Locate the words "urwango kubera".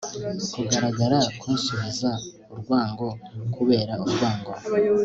2.53-3.93